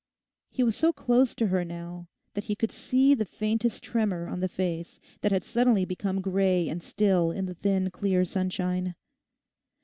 He 0.49 0.63
was 0.63 0.75
so 0.75 0.91
close 0.91 1.35
to 1.35 1.45
her 1.45 1.63
now 1.63 2.07
that 2.33 2.45
he 2.45 2.55
could 2.55 2.71
see 2.71 3.13
the 3.13 3.23
faintest 3.23 3.83
tremor 3.83 4.25
on 4.27 4.39
the 4.39 4.47
face 4.47 4.99
that 5.21 5.31
had 5.31 5.43
suddenly 5.43 5.85
become 5.85 6.21
grey 6.21 6.67
and 6.67 6.81
still 6.81 7.29
in 7.29 7.45
the 7.45 7.53
thin 7.53 7.91
clear 7.91 8.25
sunshine. 8.25 8.95